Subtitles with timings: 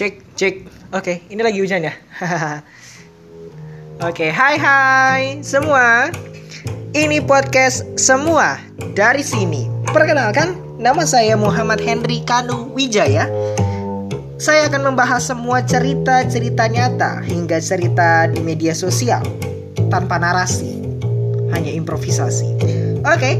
[0.00, 0.54] Cek, cek.
[0.96, 1.92] Oke, ini lagi hujan ya.
[4.08, 6.08] Oke, hai hai semua.
[6.96, 8.56] Ini podcast semua
[8.96, 9.68] dari sini.
[9.92, 13.28] Perkenalkan, nama saya Muhammad Henry Kanu Wijaya.
[14.40, 19.20] Saya akan membahas semua cerita-cerita nyata hingga cerita di media sosial
[19.92, 20.80] tanpa narasi,
[21.52, 22.56] hanya improvisasi.
[23.04, 23.36] Oke,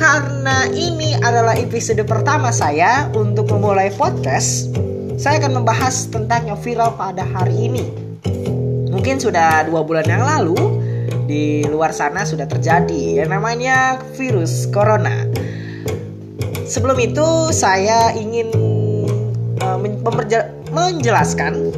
[0.00, 4.72] karena ini adalah episode pertama saya untuk memulai podcast,
[5.16, 7.84] saya akan membahas tentang yang viral pada hari ini.
[8.92, 10.56] Mungkin sudah dua bulan yang lalu
[11.24, 15.24] di luar sana sudah terjadi yang namanya virus corona.
[16.68, 18.52] Sebelum itu saya ingin
[19.64, 19.78] uh,
[20.70, 21.72] menjelaskan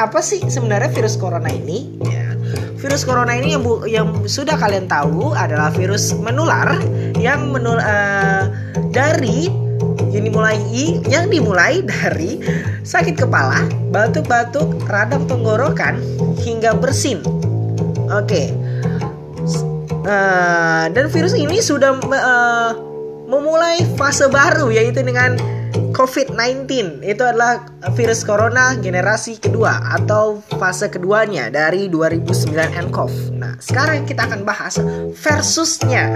[0.00, 2.00] apa sih sebenarnya virus corona ini?
[2.08, 2.32] Ya,
[2.80, 6.80] virus corona ini yang yang sudah kalian tahu adalah virus menular
[7.20, 8.48] yang menul uh,
[8.94, 9.69] dari
[10.10, 10.58] yang dimulai
[11.06, 12.42] yang dimulai dari
[12.82, 16.02] sakit kepala, batuk-batuk, radang tenggorokan
[16.42, 17.22] hingga bersin.
[18.10, 18.50] Oke.
[20.00, 22.72] Uh, dan virus ini sudah uh,
[23.30, 25.38] memulai fase baru yaitu dengan
[25.94, 27.60] COVID-19 itu adalah
[27.92, 32.56] virus corona generasi kedua atau fase keduanya dari 2009
[32.88, 33.36] nCoV.
[33.36, 34.80] Nah, sekarang kita akan bahas
[35.18, 36.08] versusnya.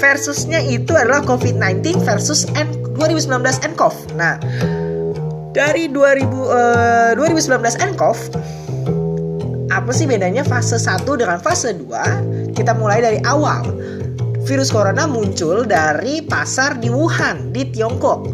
[0.00, 3.96] Versusnya itu adalah COVID-19 versus N 2019 nCoV.
[4.18, 4.40] Nah,
[5.54, 8.18] dari 2000 uh, 2019 nCoV
[9.70, 12.52] apa sih bedanya fase 1 dengan fase 2?
[12.58, 13.62] Kita mulai dari awal
[14.44, 18.32] virus corona muncul dari pasar di Wuhan di Tiongkok.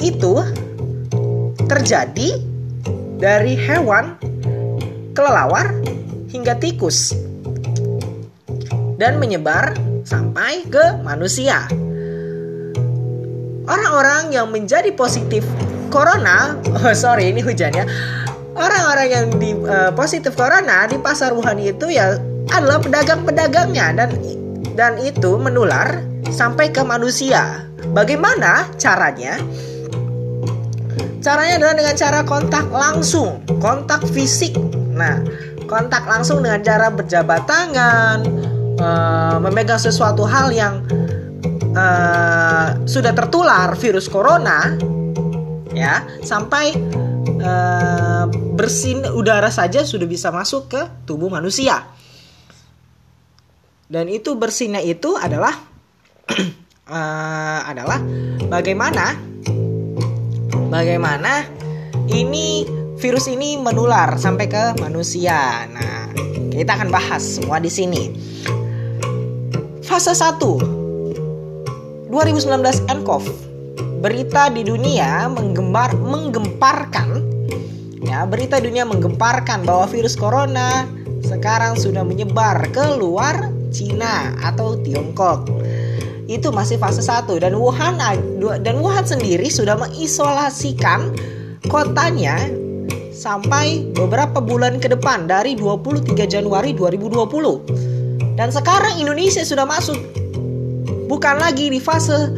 [0.00, 0.42] Itu
[1.68, 2.36] terjadi
[3.20, 4.18] dari hewan
[5.12, 5.70] kelelawar
[6.32, 7.12] hingga tikus
[8.96, 11.68] dan menyebar sampai ke manusia.
[13.62, 15.46] Orang-orang yang menjadi positif
[15.92, 17.86] corona, oh sorry ini hujan ya.
[18.52, 22.20] Orang-orang yang di uh, positif corona di pasar Wuhan itu ya
[22.52, 24.12] adalah pedagang-pedagangnya dan
[24.72, 26.00] dan itu menular
[26.32, 27.66] sampai ke manusia.
[27.92, 29.36] Bagaimana caranya?
[31.22, 34.58] Caranya adalah dengan cara kontak langsung, kontak fisik.
[34.94, 35.22] Nah,
[35.70, 38.18] kontak langsung dengan cara berjabat tangan,
[38.82, 40.82] uh, memegang sesuatu hal yang
[41.78, 44.74] uh, sudah tertular virus corona,
[45.70, 46.74] ya, sampai
[47.38, 48.26] uh,
[48.58, 51.86] bersin udara saja sudah bisa masuk ke tubuh manusia
[53.92, 55.52] dan itu bersihnya itu adalah
[56.88, 58.00] uh, adalah
[58.48, 59.20] bagaimana
[60.72, 61.44] bagaimana
[62.08, 62.64] ini
[62.96, 65.68] virus ini menular sampai ke manusia.
[65.68, 66.08] Nah,
[66.48, 68.08] kita akan bahas semua di sini.
[69.84, 70.40] Fase 1
[72.08, 73.26] 2019 nCoV
[74.00, 77.20] berita di dunia menggemar menggemparkan
[78.00, 80.88] ya berita dunia menggemparkan bahwa virus corona
[81.22, 85.48] sekarang sudah menyebar ke luar Cina atau Tiongkok.
[86.30, 87.98] Itu masih fase 1 dan Wuhan
[88.62, 91.12] dan Wuhan sendiri sudah mengisolasikan
[91.66, 92.38] kotanya
[93.12, 98.36] sampai beberapa bulan ke depan dari 23 Januari 2020.
[98.38, 99.98] Dan sekarang Indonesia sudah masuk
[101.06, 102.32] bukan lagi di fase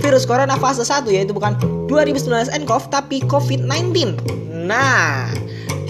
[0.00, 1.56] virus corona fase 1 yaitu bukan
[1.88, 4.16] 2019 nCoV tapi COVID-19.
[4.66, 5.28] Nah,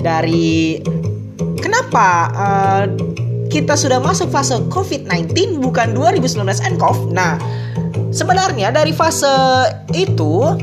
[0.02, 0.82] dari
[1.62, 2.84] kenapa uh,
[3.48, 6.42] kita sudah masuk fase COVID-19 bukan 2019
[6.76, 7.14] nCoV.
[7.14, 7.38] Nah,
[8.10, 9.30] sebenarnya dari fase
[9.94, 10.56] itu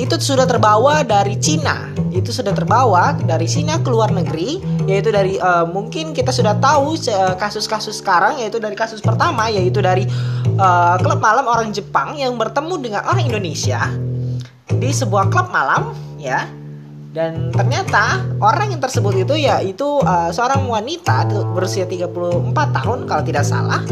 [0.00, 1.92] itu sudah terbawa dari Cina.
[2.12, 6.96] Itu sudah terbawa dari Cina ke luar negeri, yaitu dari uh, mungkin kita sudah tahu
[7.36, 10.08] kasus-kasus uh, sekarang yaitu dari kasus pertama yaitu dari
[10.56, 13.88] uh, klub malam orang Jepang yang bertemu dengan orang Indonesia
[14.72, 16.48] di sebuah klub malam ya
[17.12, 22.08] dan ternyata orang yang tersebut itu ya itu uh, seorang wanita berusia 34
[22.56, 23.84] tahun kalau tidak salah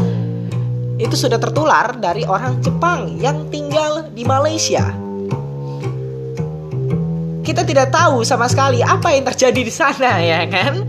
[0.97, 4.89] itu sudah tertular dari orang Jepang yang tinggal di Malaysia.
[7.41, 10.85] Kita tidak tahu sama sekali apa yang terjadi di sana ya kan.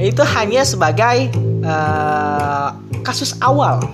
[0.00, 1.28] Itu hanya sebagai
[1.64, 2.72] uh,
[3.04, 3.84] kasus awal.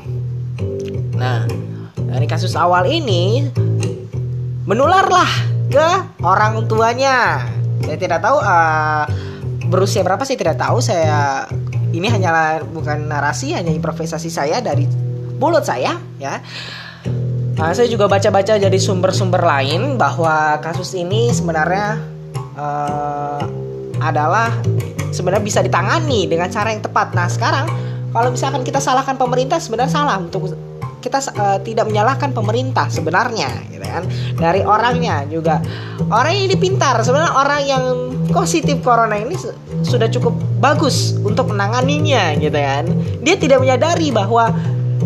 [1.18, 1.50] Nah,
[1.98, 3.50] dari kasus awal ini
[4.70, 5.30] menularlah
[5.66, 5.86] ke
[6.22, 7.42] orang tuanya
[7.84, 9.04] saya tidak tahu uh,
[9.66, 11.44] berusia berapa sih tidak tahu saya
[11.90, 14.86] ini hanyalah bukan narasi hanya improvisasi saya dari
[15.36, 16.40] mulut saya ya
[17.56, 21.96] Nah, saya juga baca-baca jadi sumber-sumber lain bahwa kasus ini sebenarnya
[22.52, 23.40] uh,
[24.04, 24.52] adalah
[25.08, 27.16] sebenarnya bisa ditangani dengan cara yang tepat.
[27.16, 27.64] Nah, sekarang
[28.12, 30.52] kalau misalkan kita salahkan pemerintah sebenarnya salah untuk
[31.06, 34.02] kita uh, tidak menyalahkan pemerintah sebenarnya gitu kan.
[34.34, 35.62] Dari orangnya juga.
[36.10, 37.84] Orang ini pintar sebenarnya orang yang
[38.34, 39.54] positif corona ini su
[39.86, 42.90] sudah cukup bagus untuk menanganinya gitu kan.
[43.22, 44.50] Dia tidak menyadari bahwa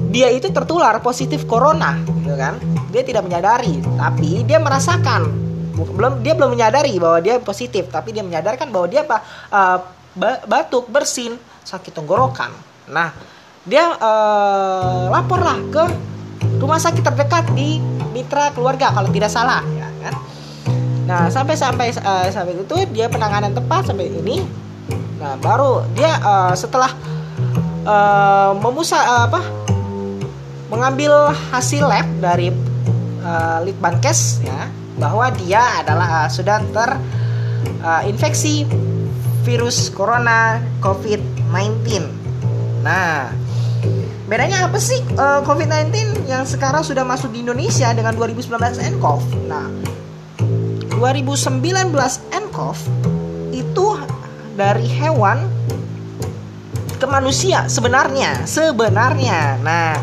[0.08, 2.56] dia itu tertular positif corona gitu kan.
[2.88, 5.28] Dia tidak menyadari tapi dia merasakan.
[5.76, 9.20] Belum dia belum menyadari bahwa dia positif tapi dia menyadarkan bahwa dia apa
[9.52, 9.78] uh,
[10.48, 12.50] batuk bersin sakit tenggorokan.
[12.90, 13.12] Nah
[13.70, 15.84] dia uh, laporlah ke
[16.58, 17.78] rumah sakit terdekat di
[18.10, 20.14] mitra keluarga kalau tidak salah ya kan
[21.06, 24.42] nah sampai sampai uh, sampai itu dia penanganan tepat sampai ini
[25.22, 26.90] nah baru dia uh, setelah
[27.86, 29.40] uh, memusa uh, apa
[30.70, 32.50] mengambil hasil lab dari
[33.22, 34.66] uh, Litbangkes ya
[34.98, 38.70] bahwa dia adalah uh, sudah terinfeksi uh,
[39.40, 42.04] virus corona COVID-19.
[42.84, 43.32] Nah,
[44.30, 49.50] bedanya apa sih uh, COVID-19 yang sekarang sudah masuk di Indonesia dengan 2019 nCoV?
[49.50, 49.66] Nah,
[50.94, 51.90] 2019
[52.30, 52.78] nCoV
[53.50, 53.86] itu
[54.54, 55.50] dari hewan
[56.94, 59.58] ke manusia sebenarnya, sebenarnya.
[59.66, 59.98] Nah,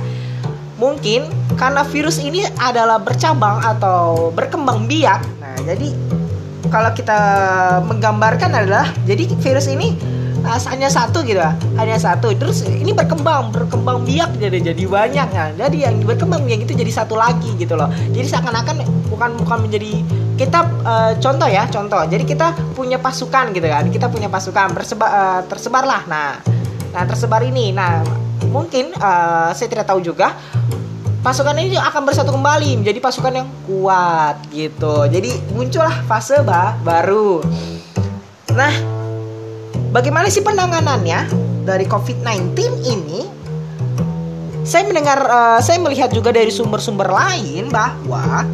[0.75, 5.23] mungkin karena virus ini adalah bercabang atau berkembang biak.
[5.39, 5.95] Nah, jadi
[6.67, 7.19] kalau kita
[7.87, 9.95] menggambarkan adalah jadi virus ini
[10.47, 11.43] hanya satu gitu
[11.77, 12.31] hanya satu.
[12.33, 16.91] Terus ini berkembang berkembang biak jadi jadi banyak kan jadi yang berkembang biak itu jadi
[16.91, 17.91] satu lagi gitu loh.
[17.91, 18.75] Jadi seakan-akan
[19.11, 20.01] bukan bukan menjadi
[20.39, 22.01] kita uh, contoh ya contoh.
[22.07, 23.85] Jadi kita punya pasukan gitu kan.
[23.91, 26.39] Kita punya pasukan bersebar uh, tersebarlah nah.
[26.95, 27.75] Nah tersebar ini.
[27.75, 28.01] Nah
[28.47, 30.33] mungkin uh, saya tidak tahu juga
[31.27, 35.11] pasukan ini akan bersatu kembali menjadi pasukan yang kuat gitu.
[35.11, 37.43] Jadi muncullah fase ba baru.
[38.57, 38.73] Nah,
[39.97, 41.25] bagaimana sih penanganannya
[41.65, 42.53] dari COVID-19
[42.85, 43.25] ini?
[44.61, 48.45] Saya mendengar, uh, saya melihat juga dari sumber-sumber lain bahwa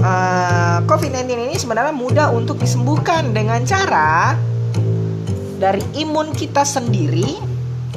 [0.00, 4.38] uh, COVID-19 ini sebenarnya mudah untuk disembuhkan dengan cara
[5.60, 7.52] dari imun kita sendiri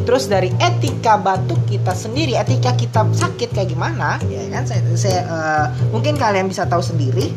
[0.06, 4.66] terus dari etika batuk kita sendiri etika kita sakit kayak gimana ya kan?
[4.66, 7.32] Saya, saya uh, mungkin kalian bisa tahu sendiri.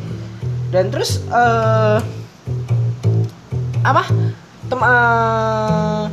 [0.70, 1.98] Dan terus uh,
[3.82, 4.06] apa
[4.70, 6.06] tem uh,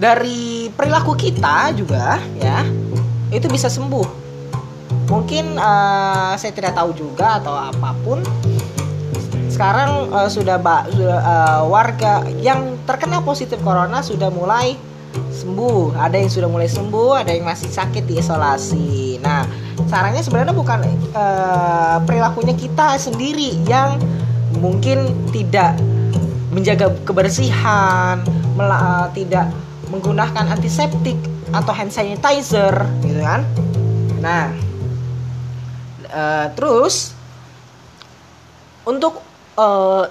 [0.00, 2.64] dari perilaku kita juga ya
[3.28, 4.08] itu bisa sembuh
[5.12, 8.24] mungkin uh, saya tidak tahu juga atau apa pun
[9.52, 14.78] sekarang uh, sudah uh, warga yang terkena positif corona sudah mulai
[15.34, 15.98] sembuh.
[15.98, 19.18] Ada yang sudah mulai sembuh, ada yang masih sakit di isolasi.
[19.18, 19.42] Nah,
[19.90, 23.98] caranya sebenarnya bukan uh, perilakunya kita sendiri yang
[24.62, 25.74] mungkin tidak
[26.48, 28.24] menjaga kebersihan,
[28.56, 29.52] mela, tidak
[29.92, 31.16] menggunakan antiseptik
[31.52, 32.72] atau hand sanitizer,
[33.04, 33.44] gitu kan?
[34.20, 34.52] Nah,
[36.12, 37.16] uh, terus
[38.84, 39.20] untuk
[39.56, 40.08] uh,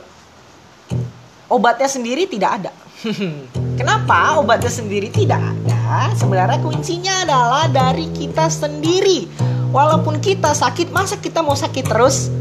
[1.49, 2.71] obatnya sendiri tidak ada.
[3.79, 6.13] Kenapa obatnya sendiri tidak ada?
[6.17, 9.29] Sebenarnya kuncinya adalah dari kita sendiri.
[9.69, 12.33] Walaupun kita sakit, masa kita mau sakit terus?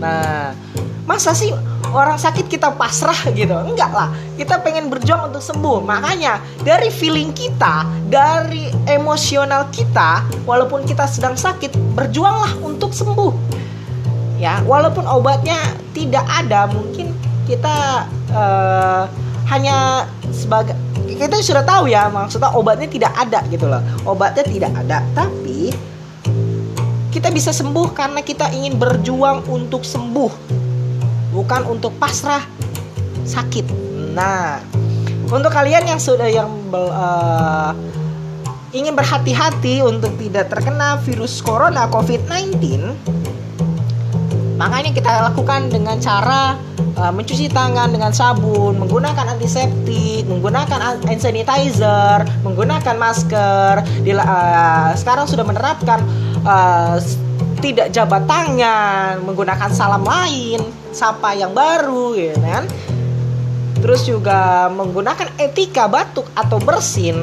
[0.00, 0.56] Nah,
[1.06, 1.52] masa sih
[1.92, 3.54] orang sakit kita pasrah gitu?
[3.54, 4.08] Enggak lah,
[4.38, 5.82] kita pengen berjuang untuk sembuh.
[5.84, 13.60] Makanya dari feeling kita, dari emosional kita, walaupun kita sedang sakit, berjuanglah untuk sembuh
[14.40, 15.60] ya walaupun obatnya
[15.92, 17.12] tidak ada mungkin
[17.44, 19.04] kita uh,
[19.52, 20.72] hanya sebagai
[21.04, 25.76] kita sudah tahu ya maksudnya obatnya tidak ada gitu loh obatnya tidak ada tapi
[27.12, 30.59] kita bisa sembuh karena kita ingin berjuang untuk sembuh
[31.30, 32.42] bukan untuk pasrah
[33.26, 33.66] sakit
[34.14, 34.58] nah
[35.30, 37.70] untuk kalian yang sudah yang uh,
[38.70, 42.58] ingin berhati-hati untuk tidak terkena virus corona COVID-19
[44.60, 46.52] Makanya kita lakukan dengan cara
[47.00, 54.04] uh, mencuci tangan dengan sabun, menggunakan antiseptik, menggunakan hand sanitizer, menggunakan masker.
[54.04, 56.04] Di, uh, sekarang sudah menerapkan
[56.44, 57.00] uh,
[57.64, 60.60] tidak jabat tangan, menggunakan salam lain,
[60.90, 62.64] sapa yang baru, ya kan?
[63.80, 67.16] Terus juga menggunakan etika batuk atau bersin.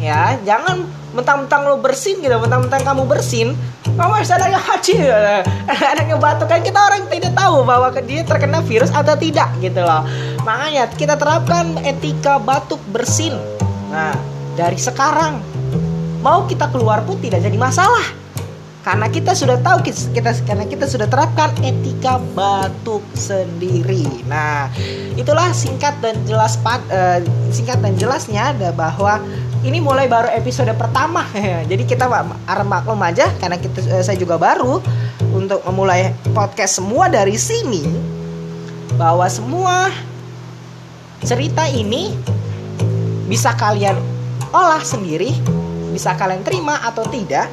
[0.00, 3.52] Ya, jangan mentang-mentang lo bersin gitu, mentang-mentang kamu bersin,
[3.84, 4.94] kamu harus yang haji
[5.92, 6.48] ada yang batuk.
[6.48, 10.04] Kan kita orang tidak tahu bahwa dia terkena virus atau tidak gitu loh.
[10.44, 13.36] Makanya kita terapkan etika batuk bersin.
[13.92, 14.14] Nah
[14.54, 15.40] dari sekarang
[16.20, 18.04] mau kita keluar pun tidak jadi masalah
[18.80, 24.08] karena kita sudah tahu kita karena kita sudah terapkan etika batuk sendiri.
[24.24, 24.72] Nah,
[25.20, 27.20] itulah singkat dan jelas uh,
[27.52, 29.20] singkat dan jelasnya ada bahwa
[29.60, 31.28] ini mulai baru episode pertama.
[31.70, 32.08] Jadi kita
[32.48, 34.80] harap maklum aja karena kita eh, saya juga baru
[35.36, 37.84] untuk memulai podcast semua dari sini
[38.96, 39.92] bahwa semua
[41.20, 42.16] cerita ini
[43.28, 44.00] bisa kalian
[44.50, 45.36] olah sendiri,
[45.92, 47.52] bisa kalian terima atau tidak.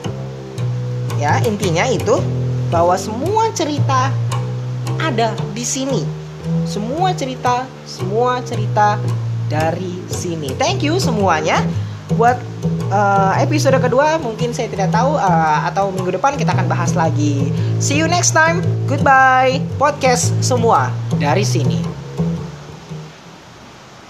[1.15, 2.19] Ya, intinya itu
[2.67, 4.11] bahwa semua cerita
[4.99, 6.03] ada di sini.
[6.67, 8.99] Semua cerita, semua cerita
[9.47, 10.51] dari sini.
[10.59, 11.63] Thank you semuanya.
[12.15, 12.39] Buat
[12.91, 17.51] uh, episode kedua mungkin saya tidak tahu uh, atau minggu depan kita akan bahas lagi.
[17.83, 18.63] See you next time.
[18.87, 19.59] Goodbye.
[19.75, 22.06] Podcast semua dari sini.